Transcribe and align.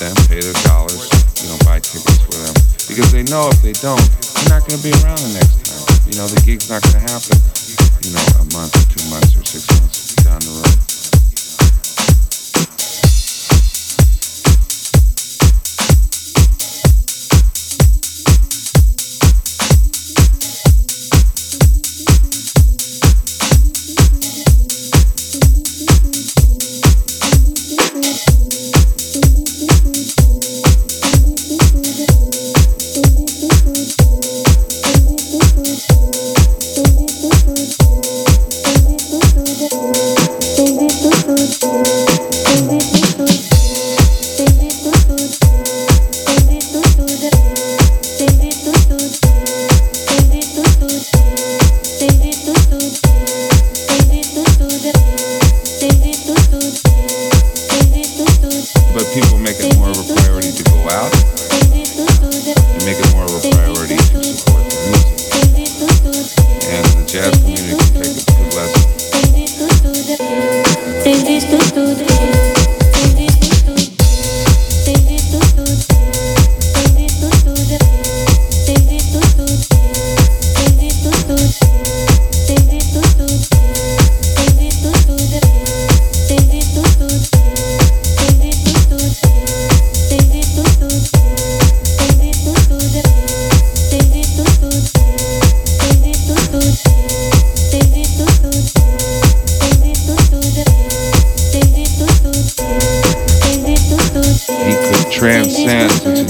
them, 0.00 0.16
pay 0.26 0.40
their 0.40 0.56
dollars, 0.64 1.12
you 1.44 1.48
know, 1.52 1.58
buy 1.68 1.78
tickets 1.78 2.24
for 2.24 2.32
them. 2.40 2.54
Because 2.88 3.12
they 3.12 3.22
know 3.28 3.52
if 3.52 3.60
they 3.60 3.76
don't, 3.76 4.00
they're 4.00 4.48
not 4.48 4.64
to 4.68 4.80
be 4.80 4.90
around 5.04 5.20
the 5.20 5.36
next 5.36 5.60
time. 5.68 5.84
You 6.08 6.16
know, 6.16 6.26
the 6.26 6.40
gig's 6.40 6.68
not 6.72 6.82
to 6.90 6.98
happen, 6.98 7.36
you 8.00 8.10
know, 8.16 8.24
a 8.40 8.44
month 8.56 8.72
or 8.74 8.84
two 8.88 9.04
months 9.12 9.36
or 9.36 9.44
six 9.44 9.68
months 9.78 10.16
down 10.24 10.40
the 10.40 10.50
road. 10.64 10.99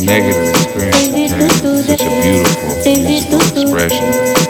Negative 0.03 0.49
experience 0.49 1.09
into 1.09 1.83
such 1.83 2.01
a 2.01 2.11
beautiful 2.23 2.71
musical 3.03 3.41
expression. 3.63 4.41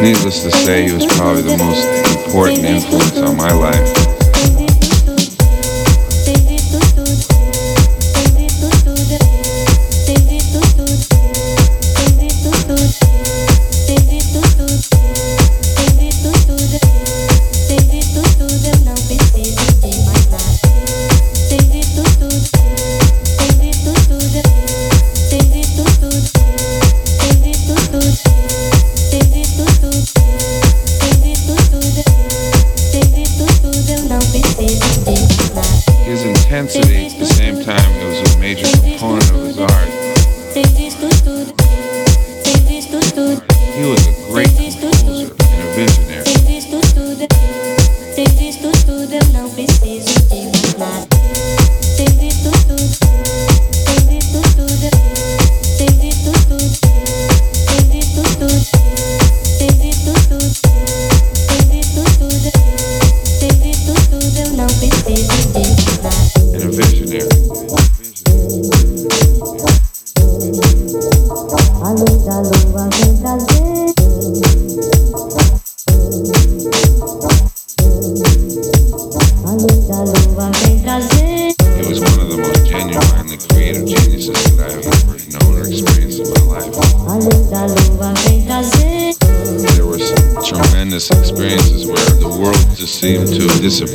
Needless 0.00 0.42
to 0.44 0.50
say, 0.50 0.86
he 0.86 0.92
was 0.92 1.06
probably 1.06 1.42
the 1.42 1.56
most 1.58 1.84
important 2.24 2.64
influence 2.64 3.18
on 3.18 3.36
my 3.36 3.52
life. 3.52 3.97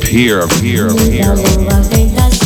Disappear, 0.04 0.40
appear, 0.40 0.86
appear. 0.88 1.36
Thank 1.36 2.43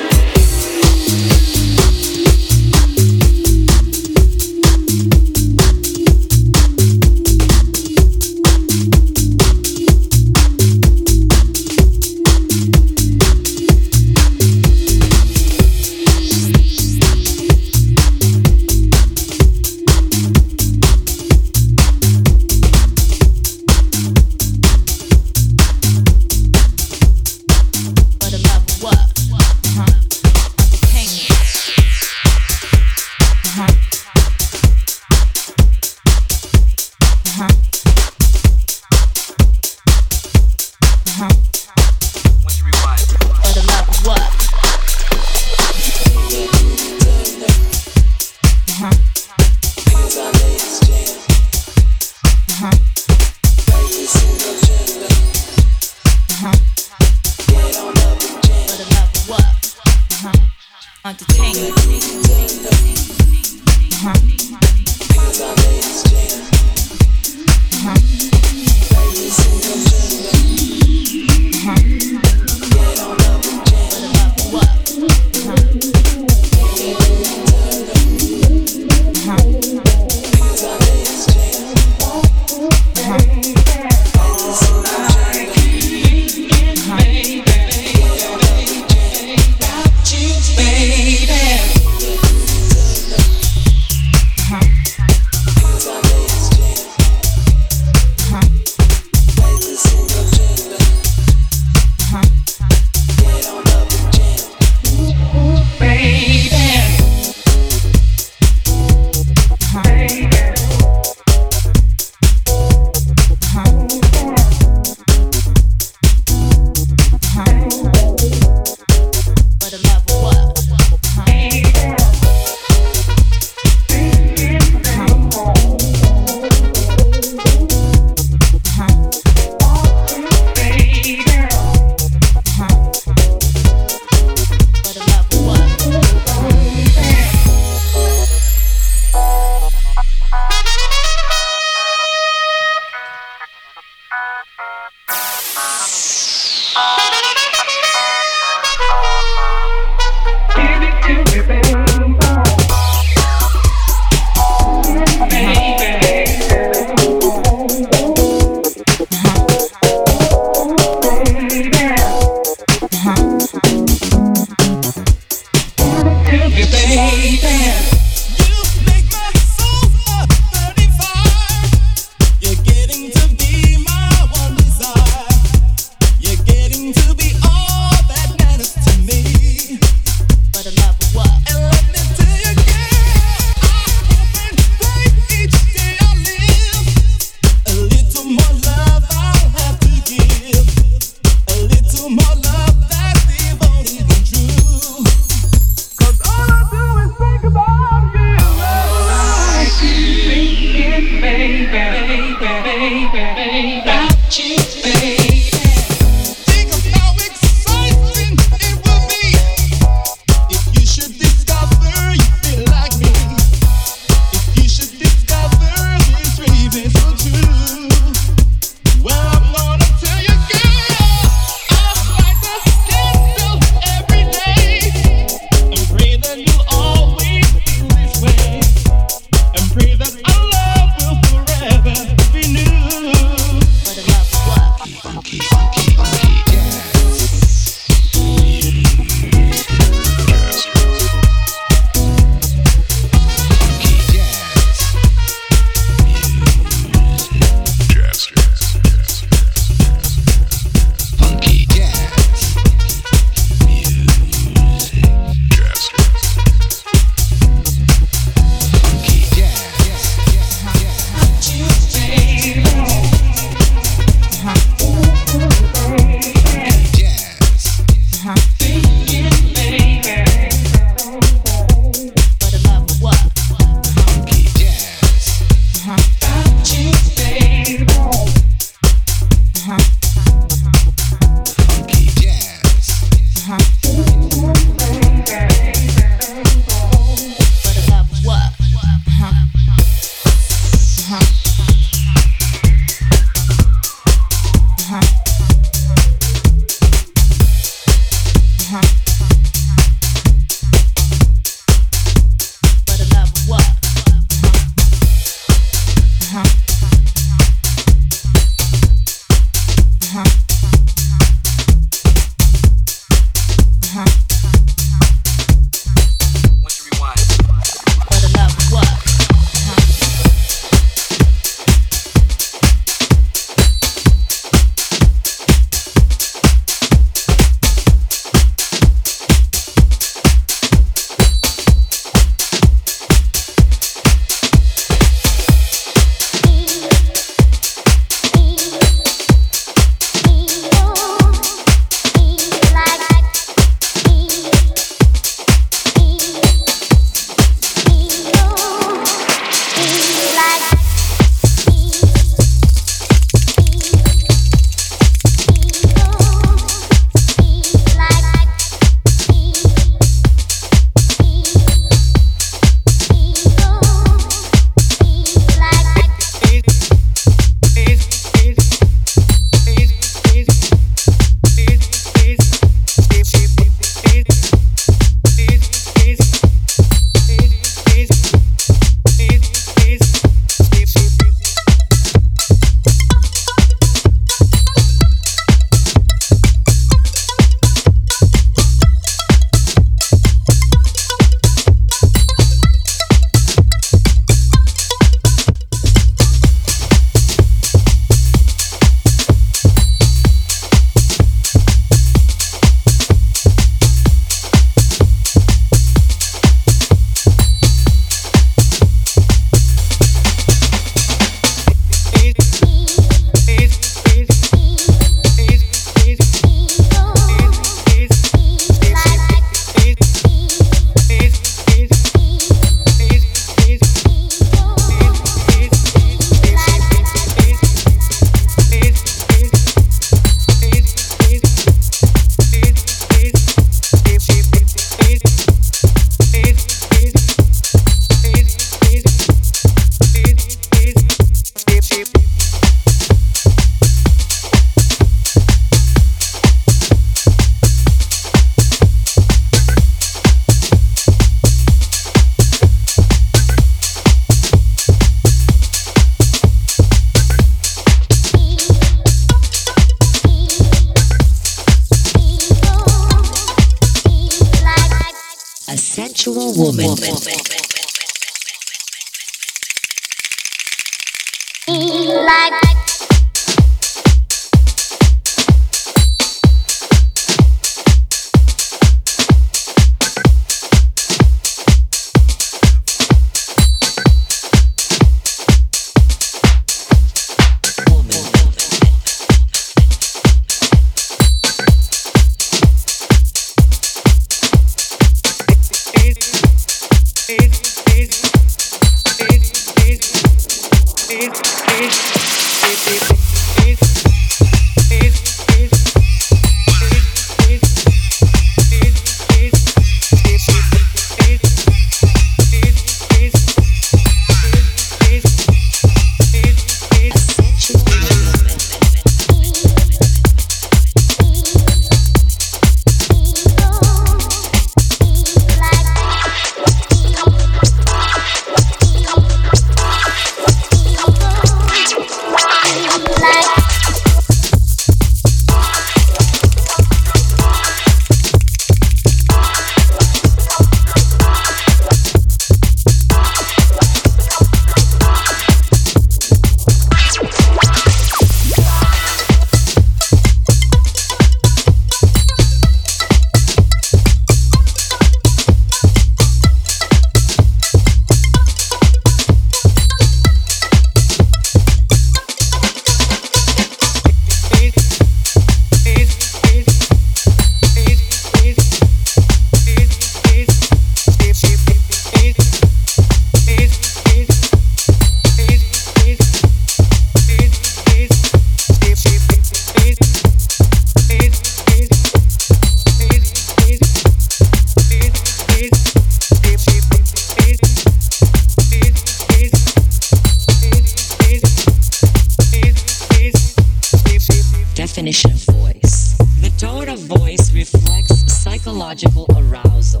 definition 595.04 595.32
of 595.32 595.56
voice. 595.56 596.16
The 596.40 596.50
tone 596.56 596.88
of 596.88 596.98
voice 597.00 597.52
reflects 597.52 598.32
psychological 598.32 599.26
arousal, 599.36 600.00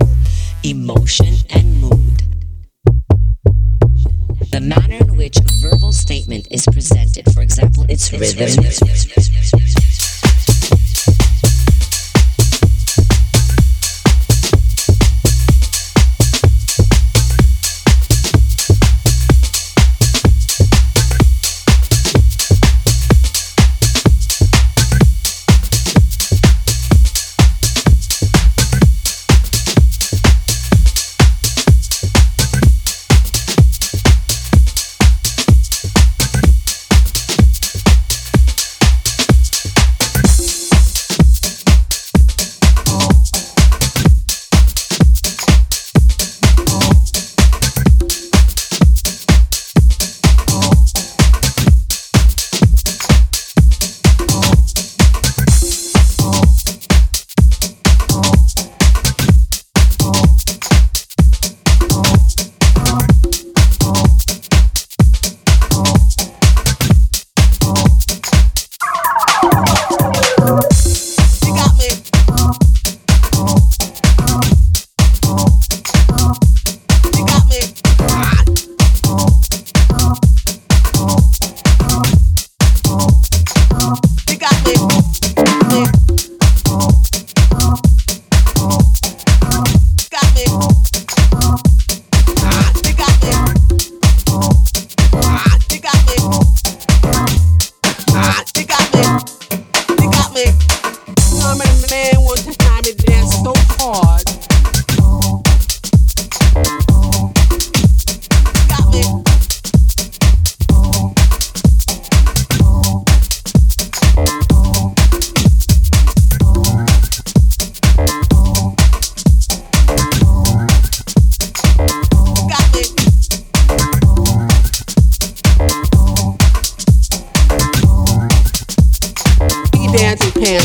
emotion, 0.62 1.34
and 1.50 1.78
mood. 1.78 2.22
The 4.50 4.60
manner 4.62 5.04
in 5.04 5.16
which 5.16 5.36
a 5.36 5.68
verbal 5.68 5.92
statement 5.92 6.48
is 6.50 6.64
presented, 6.72 7.30
for 7.34 7.42
example, 7.42 7.84
its 7.90 8.10
rhythm. 8.12 8.64
Its 8.64 8.80
rhythm. 8.80 9.33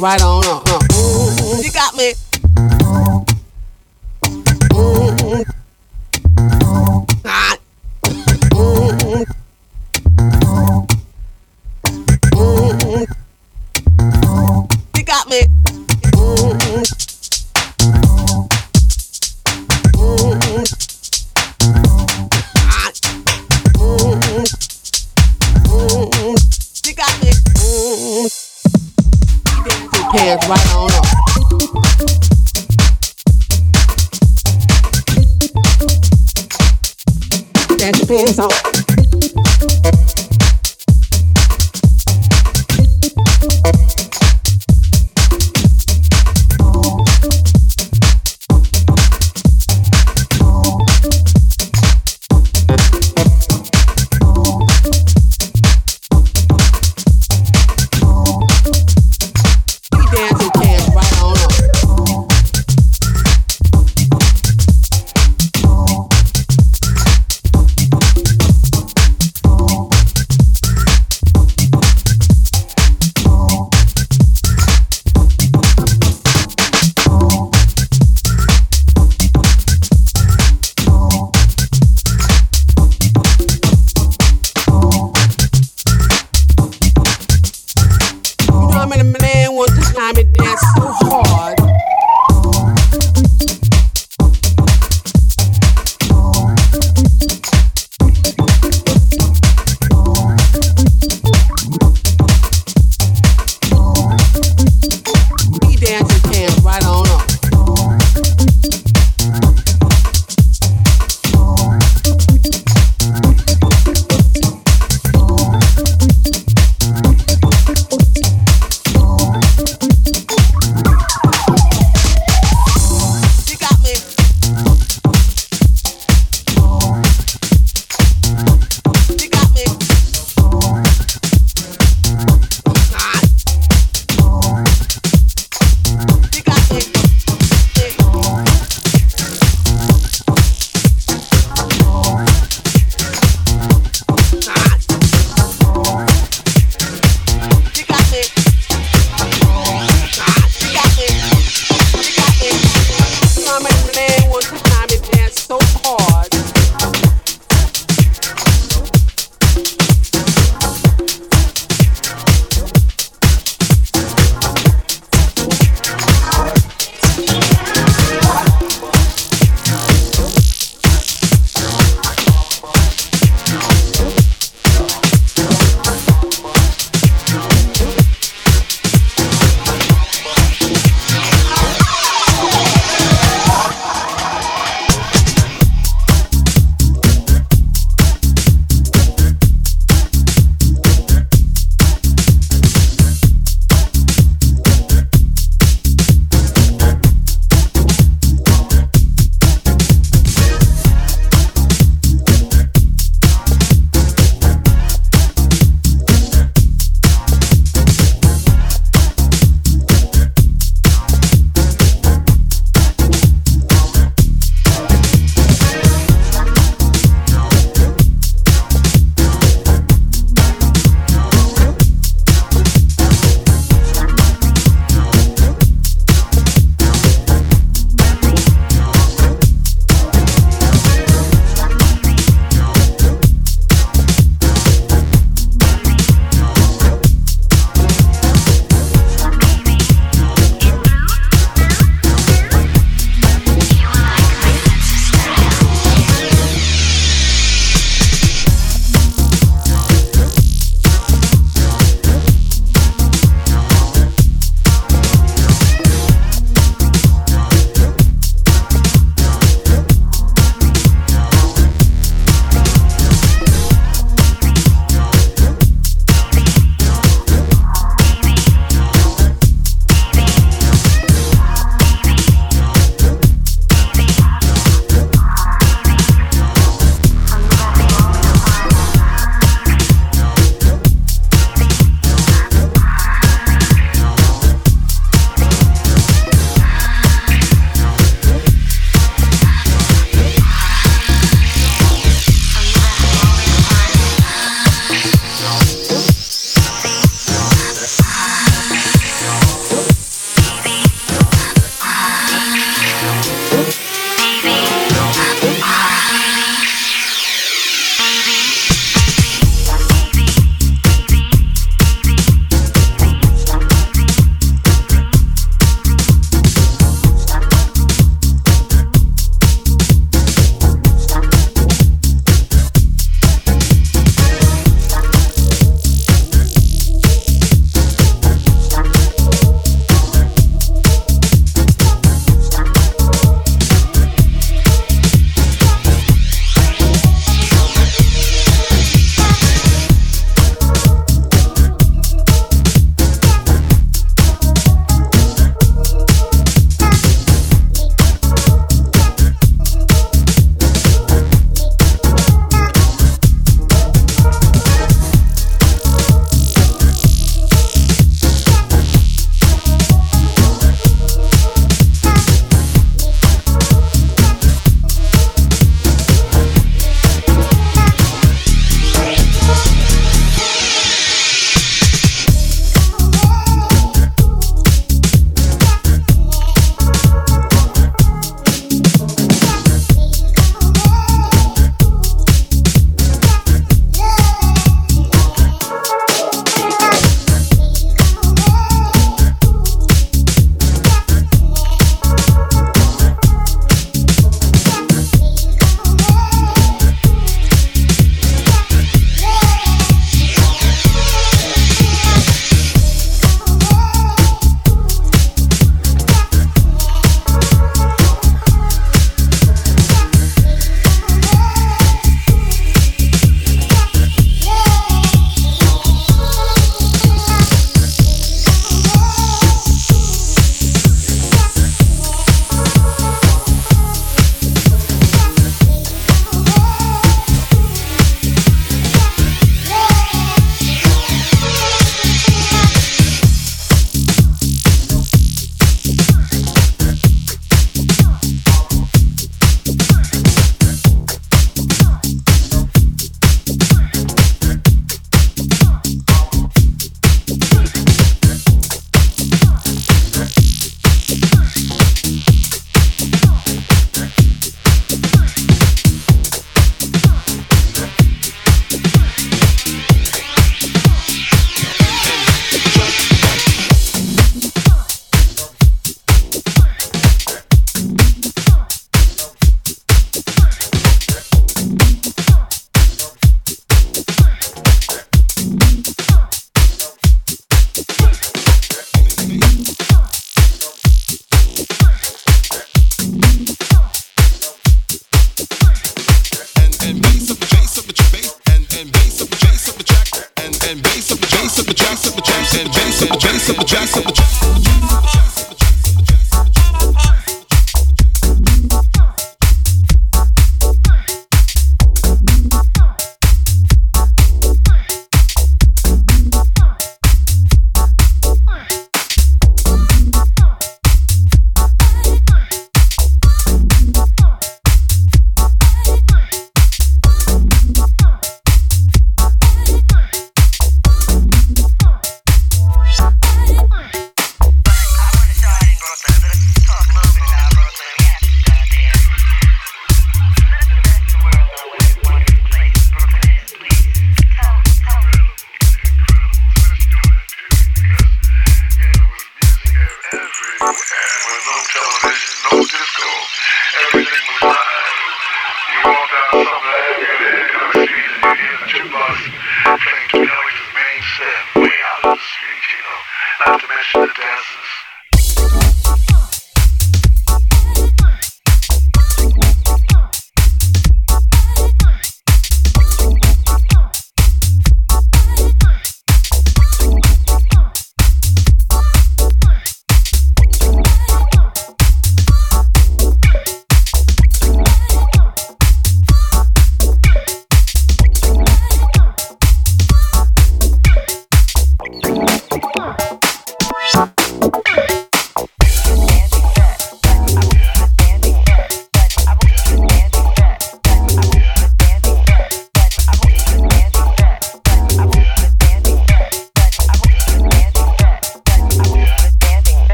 right 0.00 0.22
on. 0.22 0.39
I'm 88.92 89.00
in 89.00 89.12
man 89.12 89.54
with 89.54 89.70
the 89.76 89.94
time 89.94 90.16
and 90.16 90.32
dance. 90.34 90.99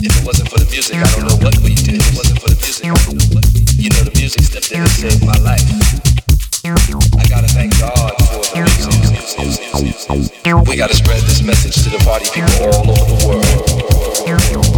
If 0.00 0.14
it 0.14 0.24
wasn't 0.24 0.48
for 0.48 0.58
the 0.58 0.70
music, 0.70 0.96
I 0.96 1.10
don't 1.16 1.26
know 1.26 1.36
what 1.42 1.58
we 1.58 1.74
do. 1.74 1.98
It 1.98 2.14
wasn't 2.14 2.40
for 2.40 2.50
the 2.50 2.58
music, 2.62 2.86
you 3.78 3.90
know 3.90 4.02
the 4.06 4.14
music 4.14 4.42
stepped 4.42 4.70
in 4.70 4.80
and 4.80 4.90
saved 4.90 5.26
my 5.26 5.34
life. 5.42 5.62
I 6.64 7.26
gotta 7.28 7.48
thank 7.48 7.78
God 7.80 8.14
for 8.30 8.42
the 8.54 8.62
music. 10.14 10.68
We 10.68 10.76
gotta 10.76 10.94
spread 10.94 11.22
this 11.22 11.42
message 11.42 11.82
to 11.82 11.90
the 11.90 11.98
party 12.04 12.26
people 12.30 12.50
all 12.70 12.90
over 12.90 13.04
the 13.10 13.26
world. 13.26 14.77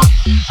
Stop. 0.00 0.47